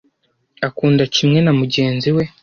akunda 0.67 1.03
kimwe 1.15 1.39
na 1.41 1.51
mugenzi 1.59 2.09
we 2.15 2.23